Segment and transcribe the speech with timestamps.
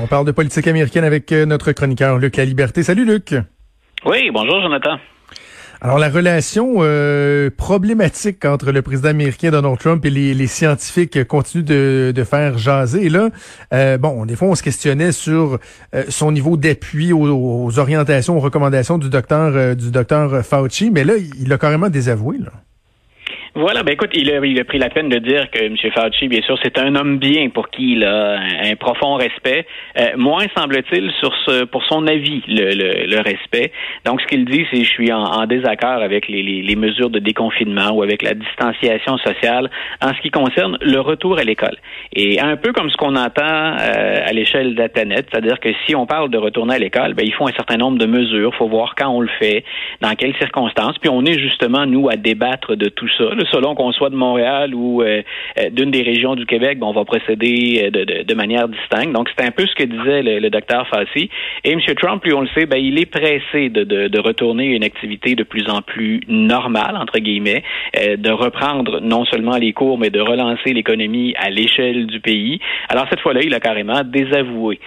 [0.00, 2.82] On parle de politique américaine avec euh, notre chroniqueur Luc La Liberté.
[2.82, 3.34] Salut Luc.
[4.04, 4.96] Oui, bonjour Jonathan.
[5.80, 11.62] Alors la relation euh, problématique entre le président américain Donald Trump et les, scientifiques continue
[11.62, 13.06] de, faire jaser.
[13.06, 13.28] Et là,
[13.72, 15.58] euh, bon, des fois on se questionnait sur
[16.08, 21.52] son niveau d'appui aux, orientations, aux recommandations du docteur du docteur Fauci, mais là il
[21.52, 22.38] a carrément désavoué.
[22.38, 22.52] Là.
[23.56, 25.76] Voilà, ben écoute, il a, il a pris la peine de dire que M.
[25.94, 29.64] Fauci, bien sûr, c'est un homme bien pour qui il a un, profond respect.
[29.96, 33.70] Euh, moins semble-t-il sur ce, pour son avis, le, le, le respect.
[34.04, 37.10] Donc, ce qu'il dit, c'est je suis en, en désaccord avec les, les, les, mesures
[37.10, 39.70] de déconfinement ou avec la distanciation sociale
[40.02, 41.76] en ce qui concerne le retour à l'école.
[42.12, 46.06] Et un peu comme ce qu'on entend euh, à l'échelle d'Atanet, c'est-à-dire que si on
[46.06, 48.96] parle de retourner à l'école, ben il faut un certain nombre de mesures, faut voir
[48.96, 49.64] quand on le fait,
[50.00, 53.92] dans quelles circonstances, puis on est justement nous à débattre de tout ça selon qu'on
[53.92, 55.22] soit de Montréal ou euh,
[55.58, 59.12] euh, d'une des régions du Québec, ben, on va procéder euh, de, manière distincte.
[59.12, 61.30] Donc, c'est un peu ce que disait le, docteur Fassi.
[61.64, 61.80] Et M.
[61.96, 65.34] Trump, lui, on le sait, ben, il est pressé de, de, retourner à une activité
[65.34, 67.62] de plus en plus normale, entre guillemets,
[67.94, 72.60] de reprendre non seulement les cours, mais de relancer l'économie à l'échelle du pays.
[72.88, 74.80] Alors, cette fois-là, il a carrément désavoué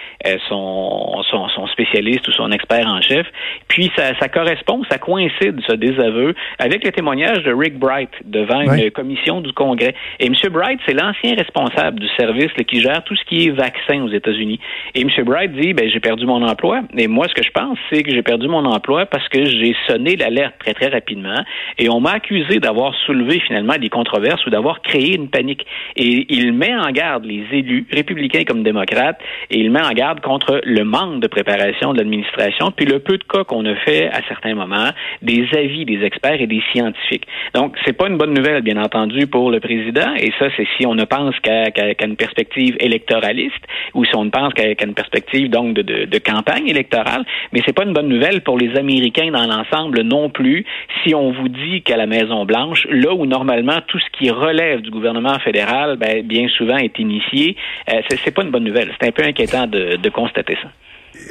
[0.50, 3.28] son, son, son, spécialiste ou son expert en chef.
[3.68, 8.40] Puis, ça, ça correspond, ça coïncide, ce désaveu, avec le témoignage de Rick Bright de
[8.52, 9.96] une commission du Congrès.
[10.20, 10.34] Et M.
[10.52, 14.60] Bright, c'est l'ancien responsable du service qui gère tout ce qui est vaccin aux États-Unis.
[14.96, 15.10] Et M.
[15.24, 16.82] Bright dit, ben, j'ai perdu mon emploi.
[16.98, 19.76] Et moi, ce que je pense, c'est que j'ai perdu mon emploi parce que j'ai
[19.88, 21.44] sonné l'alerte très, très rapidement.
[21.78, 25.66] Et on m'a accusé d'avoir soulevé finalement des controverses ou d'avoir créé une panique.
[25.96, 30.22] Et il met en garde les élus, républicains comme démocrates, et il met en garde
[30.22, 34.08] contre le manque de préparation de l'administration, puis le peu de cas qu'on a fait
[34.08, 34.90] à certains moments,
[35.22, 37.28] des avis des experts et des scientifiques.
[37.54, 40.14] Donc, c'est pas une bonne nouvelle bien entendu, pour le président.
[40.16, 41.66] Et ça, c'est si on ne pense qu'à
[42.06, 43.64] une perspective électoraliste
[43.94, 47.24] ou si on ne pense qu'à une perspective donc de, campagne électorale.
[47.54, 50.66] Mais c'est pas une bonne nouvelle pour les Américains dans l'ensemble non plus.
[51.04, 54.82] Si on vous dit qu'à la Maison Blanche, là où normalement tout ce qui relève
[54.82, 57.56] du gouvernement fédéral, ben, bien souvent est initié,
[57.94, 58.92] euh, c'est pas une bonne nouvelle.
[59.00, 60.70] C'est un peu inquiétant de constater ça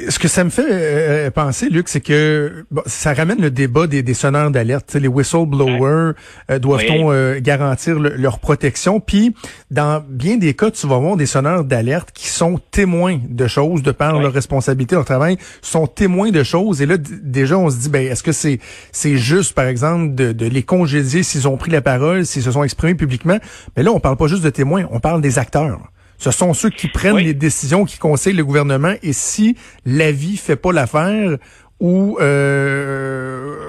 [0.09, 4.03] ce que ça me fait euh, penser, Luc, c'est que ça ramène le débat des,
[4.03, 4.95] des sonneurs d'alerte.
[4.95, 6.13] Les whistleblowers,
[6.51, 8.99] euh, doivent-on euh, garantir leur protection?
[8.99, 9.35] Puis,
[9.71, 13.83] dans bien des cas, tu vas voir des sonneurs d'alerte qui sont témoins de choses,
[13.83, 16.81] de par leur responsabilité, leur travail, sont témoins de choses.
[16.81, 18.59] Et là, déjà, on se dit, ben, est-ce que c'est
[18.91, 22.51] c'est juste, par exemple, de, de les congédier s'ils ont pris la parole, s'ils se
[22.51, 23.37] sont exprimés publiquement?
[23.75, 25.79] Mais là, on parle pas juste de témoins, on parle des acteurs.
[26.17, 28.93] Ce sont ceux qui prennent les décisions, qui conseillent le gouvernement.
[29.03, 29.55] Et si
[29.85, 31.37] l'avis fait pas l'affaire
[31.79, 33.06] ou euh,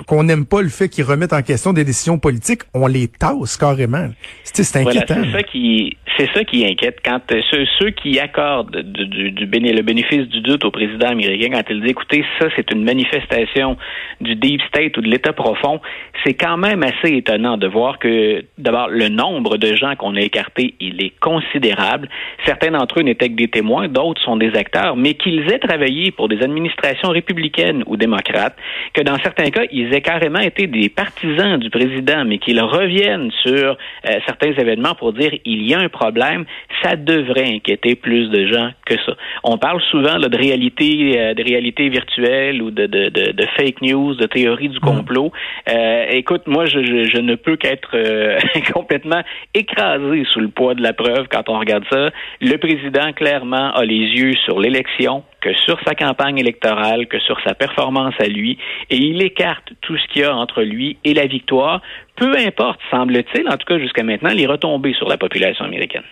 [0.09, 3.57] qu'on n'aime pas le fait qu'ils remettent en question des décisions politiques, on les tasse
[3.57, 4.09] carrément.
[4.43, 5.23] C'est inquiétant.
[5.23, 7.41] c'est ça qui c'est ça qui inquiète quand euh,
[7.79, 11.91] ceux, qui accordent du, du, le bénéfice du doute au président américain quand il dit
[11.91, 13.77] écoutez ça c'est une manifestation
[14.21, 15.81] du deep state ou de l'état profond,
[16.25, 20.21] c'est quand même assez étonnant de voir que d'abord le nombre de gens qu'on a
[20.21, 22.09] écartés il est considérable.
[22.45, 26.11] Certains d'entre eux n'étaient que des témoins, d'autres sont des acteurs, mais qu'ils aient travaillé
[26.11, 28.57] pour des administrations républicaines ou démocrates,
[28.95, 33.31] que dans certains cas ils aient carrément été des partisans du président, mais qu'ils reviennent
[33.43, 36.45] sur euh, certains événements pour dire il y a un problème
[36.83, 39.15] ça devrait inquiéter plus de gens que ça.
[39.45, 44.15] On parle souvent de réalité, euh, de réalité virtuelle ou de, de, de, fake news,
[44.15, 45.33] de théorie du complot.
[45.69, 48.39] Euh, écoute, moi, je, je, ne peux qu'être euh,
[48.73, 49.23] complètement
[49.55, 52.11] écrasé sous le poids de la preuve quand on regarde ça.
[52.41, 57.41] Le président, clairement, a les yeux sur l'élection, que sur sa campagne électorale, que sur
[57.43, 58.59] sa performance à lui,
[58.91, 61.81] et il écarte tout ce qu'il y a entre lui et la victoire,
[62.17, 66.03] peu importe, semble-t-il, en tout cas jusqu'à maintenant, les retombées sur la population américaine.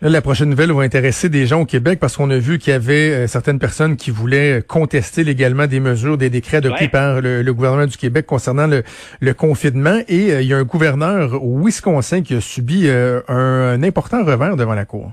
[0.00, 2.76] la prochaine nouvelle va intéresser des gens au Québec parce qu'on a vu qu'il y
[2.76, 7.52] avait euh, certaines personnes qui voulaient contester légalement des mesures, des décrets adoptés par le,
[7.52, 9.98] gouvernement du Québec concernant le, confinement.
[10.06, 14.24] Et euh, il y a un gouverneur au Wisconsin qui a subi euh, un important
[14.24, 15.12] revers devant la Cour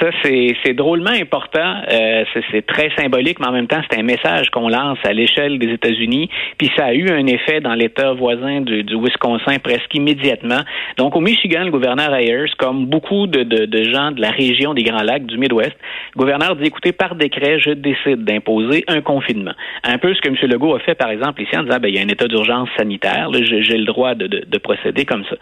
[0.00, 1.82] ça, c'est drôlement important.
[1.90, 5.58] Euh, c'est très symbolique, mais en même temps, c'est un message qu'on lance à l'échelle
[5.58, 6.28] des États-Unis.
[6.58, 10.60] Puis ça a eu un effet dans l'État voisin du, du, Wisconsin presque immédiatement.
[10.96, 14.74] Donc, au Michigan, le gouverneur Ayers, comme beaucoup de, de, de, gens de la région
[14.74, 15.76] des Grands Lacs, du Midwest,
[16.14, 19.52] le gouverneur dit, écoutez, par décret, je décide d'imposer un confinement.
[19.84, 20.36] Un peu ce que M.
[20.42, 22.68] Legault a fait, par exemple, ici, en disant, ben, il y a un état d'urgence
[22.76, 25.36] sanitaire, j'ai le droit de, de, procéder comme ça.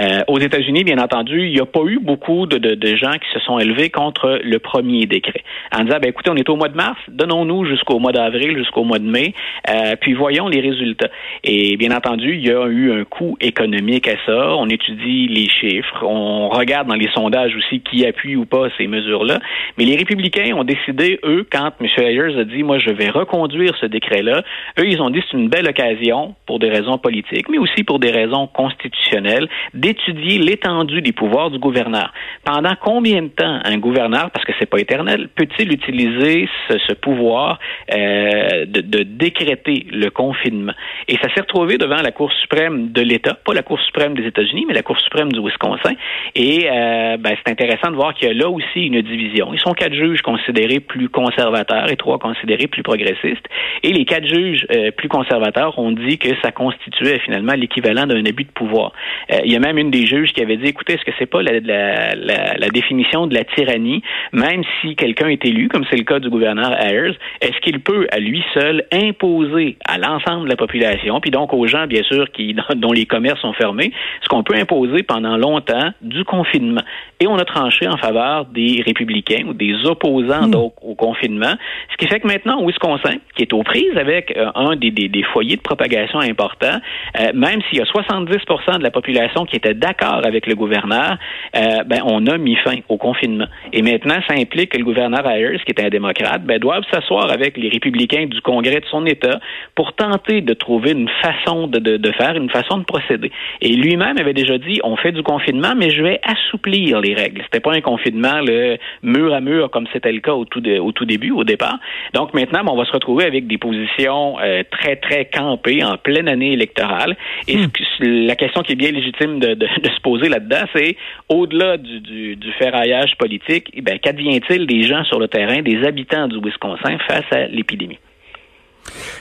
[0.00, 3.28] Euh, aux États-Unis, bien entendu, il n'y a pas eu beaucoup de, de, gens qui
[3.32, 5.42] se sont élevés contre le premier décret,
[5.74, 8.84] en disant, ben, écoutez, on est au mois de mars, donnons-nous jusqu'au mois d'avril, jusqu'au
[8.84, 9.34] mois de mai,
[9.68, 11.08] euh, puis voyons les résultats.
[11.44, 14.54] Et bien entendu, il y a eu un coût économique à ça.
[14.56, 18.86] On étudie les chiffres, on regarde dans les sondages aussi qui appuie ou pas ces
[18.86, 19.38] mesures-là.
[19.78, 21.86] Mais les républicains ont décidé, eux, quand M.
[21.98, 24.42] Ayers a dit, moi, je vais reconduire ce décret-là,
[24.78, 27.98] eux, ils ont dit, c'est une belle occasion, pour des raisons politiques, mais aussi pour
[27.98, 32.12] des raisons constitutionnelles, d'étudier l'étendue des pouvoirs du gouverneur.
[32.44, 36.92] Pendant combien de temps un gouverneur, parce que c'est pas éternel, peut-il utiliser ce, ce
[36.92, 37.58] pouvoir
[37.92, 40.72] euh, de, de, décréter le confinement?
[41.08, 44.26] Et ça s'est retrouvé devant la Cour suprême de l'État, pas la Cour suprême des
[44.26, 45.92] États-Unis, mais la Cour suprême du Wisconsin.
[46.34, 49.52] Et euh, ben, c'est intéressant de voir qu'il y a là aussi une division.
[49.52, 53.46] Ils sont quatre juges considérés plus conservateurs et trois considérés plus progressistes.
[53.82, 58.24] Et les quatre juges euh, plus conservateurs ont dit que ça constituait finalement l'équivalent d'un
[58.24, 58.92] abus de pouvoir.
[59.32, 61.26] Euh, il y a même une des juges qui avait dit, écoutez, est-ce que c'est
[61.26, 64.02] pas la, la, la, la, définition de la tyrannie,
[64.32, 68.06] même si quelqu'un est élu, comme c'est le cas du gouverneur Ayers, est-ce qu'il peut
[68.10, 72.30] à lui seul imposer à l'ensemble de la population, puis donc aux gens, bien sûr,
[72.32, 73.92] qui dont les commerces sont fermés,
[74.22, 76.82] ce qu'on peut imposer pendant longtemps du confinement?
[77.20, 80.50] Et on a tranché en faveur des républicains ou des opposants hmm.
[80.50, 81.54] donc au confinement,
[81.90, 85.08] ce qui fait que maintenant, Wisconsin, qui est aux prises avec euh, un des, des,
[85.08, 86.78] des, foyers de propagation importants,
[87.20, 91.18] euh, même s'il y a 70% de la population qui était d'accord avec le gouverneur,
[91.56, 93.46] euh, ben, on a mis fin au confinement.
[93.72, 97.30] Et maintenant, ça implique que le gouverneur Ayers, qui est un démocrate, ben, doivent s'asseoir
[97.30, 99.40] avec les républicains du Congrès de son État
[99.74, 103.30] pour tenter de trouver une façon de, de, de faire, une façon de procéder.
[103.60, 107.42] Et lui-même avait déjà dit, on fait du confinement, mais je vais assouplir les règles.
[107.44, 110.78] C'était pas un confinement le mur à mur comme c'était le cas au tout, de,
[110.78, 111.78] au tout début, au départ.
[112.14, 115.96] Donc maintenant, ben, on va se retrouver avec des positions euh, très, très campées en
[115.96, 117.16] pleine année électorale.
[117.48, 117.68] Et hmm.
[118.00, 120.96] la question qui est bien légitime de, de, de se poser là-dedans, c'est
[121.28, 125.84] au-delà du, du, du, ferraillage politique, eh ben, qu'advient-il des gens sur le terrain, des
[125.84, 127.98] habitants du Wisconsin face à l'épidémie?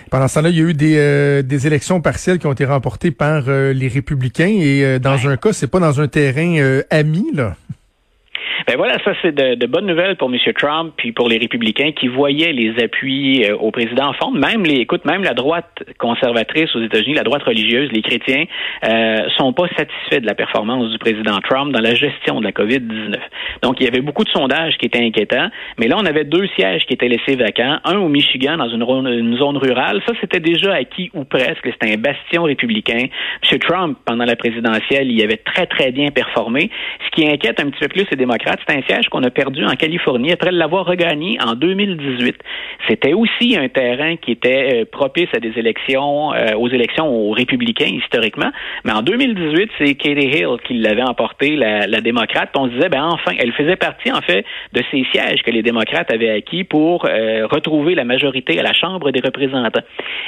[0.10, 2.66] Pendant ce temps-là, il y a eu des, euh, des élections partielles qui ont été
[2.66, 6.82] remportées par euh, les républicains et euh, dans un cas, c'est pas dans un terrain
[6.90, 7.56] ami, là.
[8.70, 10.38] Ben voilà, ça c'est de, bonnes nouvelles pour M.
[10.56, 14.32] Trump puis pour les républicains qui voyaient les appuis euh, au président en.
[14.32, 18.46] Même les, écoute, même la droite conservatrice aux États-Unis, la droite religieuse, les chrétiens,
[18.88, 22.52] euh, sont pas satisfaits de la performance du président Trump dans la gestion de la
[22.52, 23.16] COVID-19.
[23.64, 25.50] Donc il y avait beaucoup de sondages qui étaient inquiétants,
[25.80, 28.84] mais là on avait deux sièges qui étaient laissés vacants, un au Michigan dans une,
[29.08, 30.00] une zone rurale.
[30.06, 31.66] Ça c'était déjà acquis ou presque.
[31.66, 33.08] C'était un bastion républicain.
[33.52, 33.60] M.
[33.62, 36.70] Trump pendant la présidentielle, il avait très très bien performé.
[37.08, 39.66] Ce qui inquiète un petit peu plus les démocrates c'est un siège qu'on a perdu
[39.66, 42.36] en Californie après l'avoir regagné en 2018.
[42.88, 47.32] C'était aussi un terrain qui était euh, propice à des élections, euh, aux élections aux
[47.32, 48.52] républicains historiquement.
[48.86, 52.50] Mais en 2018, c'est Katie Hill qui l'avait emporté, la, la démocrate.
[52.56, 55.62] On se disait, ben enfin, elle faisait partie en fait de ces sièges que les
[55.62, 59.82] démocrates avaient acquis pour euh, retrouver la majorité à la Chambre des représentants.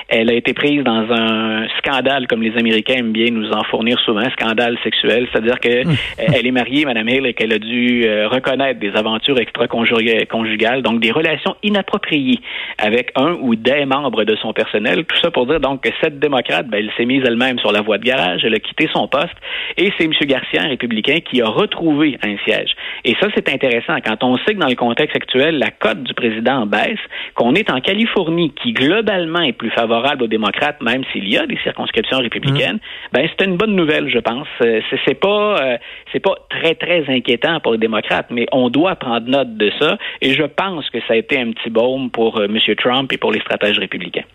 [0.07, 3.99] Elle a été prise dans un scandale, comme les Américains aiment bien nous en fournir
[3.99, 5.83] souvent, scandale sexuel, c'est-à-dire que
[6.17, 10.99] elle est mariée, Mme Hill, et qu'elle a dû euh, reconnaître des aventures extra-conjugales, donc
[10.99, 12.39] des relations inappropriées
[12.77, 15.05] avec un ou des membres de son personnel.
[15.05, 17.81] Tout ça pour dire donc que cette démocrate, ben, elle s'est mise elle-même sur la
[17.81, 19.35] voie de garage, elle a quitté son poste,
[19.77, 20.13] et c'est M.
[20.21, 22.71] Garcia, un républicain, qui a retrouvé un siège.
[23.05, 23.95] Et ça, c'est intéressant.
[24.03, 26.99] Quand on sait que dans le contexte actuel, la cote du président baisse,
[27.35, 31.45] qu'on est en Californie, qui globalement est plus favorable aux démocrates, même s'il y a
[31.45, 33.13] des circonscriptions républicaines, mmh.
[33.13, 34.47] ben c'est une bonne nouvelle, je pense.
[34.63, 35.77] Euh, c'est pas, euh,
[36.11, 39.97] c'est pas très très inquiétant pour les démocrates mais on doit prendre note de ça.
[40.21, 42.57] Et je pense que ça a été un petit baume pour euh, M.
[42.77, 44.25] Trump et pour les stratèges républicains.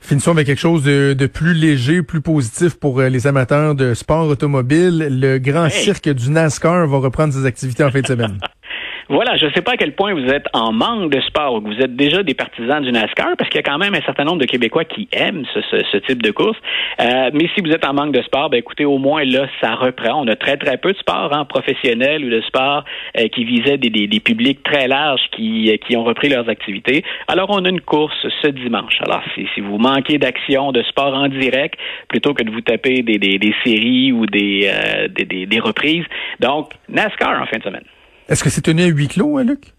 [0.00, 3.94] Finissons avec quelque chose de, de, plus léger, plus positif pour euh, les amateurs de
[3.94, 5.06] sport automobile.
[5.10, 8.38] Le grand cirque du NASCAR va reprendre ses activités en fin de semaine.
[9.08, 11.78] Voilà, je ne sais pas à quel point vous êtes en manque de sport, vous
[11.78, 14.38] êtes déjà des partisans du NASCAR, parce qu'il y a quand même un certain nombre
[14.38, 16.56] de Québécois qui aiment ce, type de course.
[17.00, 19.74] Euh, mais si vous êtes en manque de sport, ben écoutez, au moins là, ça
[19.74, 20.22] reprend.
[20.22, 22.84] On a très très peu de sport hein, professionnel ou de sport
[23.18, 26.48] euh, qui visait des, des, des, publics très larges qui, euh, qui ont repris leurs
[26.48, 27.04] activités.
[27.28, 28.96] Alors on a une course ce dimanche.
[29.06, 33.02] Alors si, si vous manquez d'action, de sport en direct, plutôt que de vous taper
[33.02, 36.04] des, des, des séries ou des, euh, des, des reprises,
[36.40, 37.84] donc NASCAR en fin de semaine.
[38.28, 39.74] Est-ce que c'est tenu à huis clos, hein, Luc?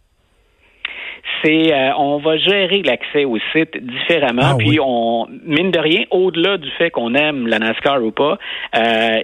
[1.44, 4.54] C'est euh, on va gérer l'accès au site différemment.
[4.54, 8.38] Ah puis on mine de rien, au-delà du fait qu'on aime la NASCAR ou pas,
[8.76, 9.18] euh,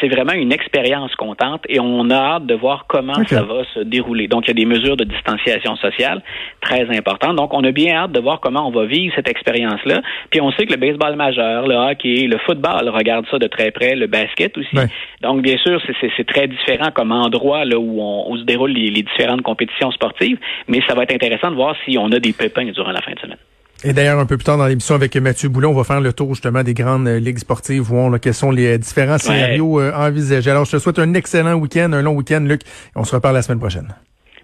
[0.00, 3.80] c'est vraiment une expérience contente et on a hâte de voir comment ça va se
[3.80, 4.28] dérouler.
[4.28, 6.22] Donc il y a des mesures de distanciation sociale
[6.60, 7.36] très importantes.
[7.36, 10.02] Donc on a bien hâte de voir comment on va vivre cette expérience-là.
[10.30, 13.70] Puis on sait que le baseball majeur, le hockey, le football regarde ça de très
[13.70, 14.76] près, le basket aussi.
[15.20, 19.02] Donc bien sûr c'est très différent comme endroit là où on se déroule les, les
[19.02, 20.38] différentes compétitions sportives,
[20.68, 23.12] mais ça va être intéressant de voir si on a des pépins durant la fin
[23.12, 23.38] de semaine.
[23.82, 26.12] Et d'ailleurs, un peu plus tard dans l'émission avec Mathieu Boulon, on va faire le
[26.12, 29.92] tour justement des grandes euh, ligues sportives, voir quels sont les euh, différents scénarios euh,
[29.94, 30.50] envisagés.
[30.50, 32.60] Alors, je te souhaite un excellent week-end, un long week-end, Luc.
[32.94, 33.88] on se reparle la semaine prochaine.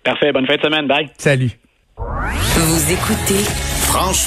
[0.02, 0.32] Parfait.
[0.32, 0.86] Bonne fin de semaine.
[0.86, 1.10] Bye.
[1.18, 1.50] Salut.
[1.98, 3.44] Vous écoutez
[3.88, 4.22] Franchement.